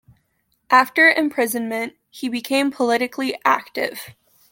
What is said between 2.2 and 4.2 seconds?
became politically active.